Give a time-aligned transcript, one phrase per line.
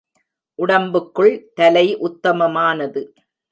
[0.59, 3.01] உடம்புக்குள் தலை உத்தமமானது.